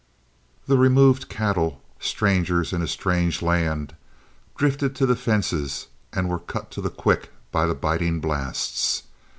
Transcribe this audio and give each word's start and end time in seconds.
The 0.65 0.79
removed 0.79 1.29
cattle, 1.29 1.79
strangers 1.99 2.73
in 2.73 2.81
a 2.81 2.87
strange 2.87 3.43
land, 3.43 3.93
drifted 4.57 4.95
to 4.95 5.05
the 5.05 5.15
fences 5.15 5.89
and 6.11 6.27
were 6.27 6.39
cut 6.39 6.71
to 6.71 6.81
the 6.81 6.89
quick 6.89 7.29
by 7.51 7.67
the 7.67 7.75
biting 7.75 8.19
blasts. 8.19 9.03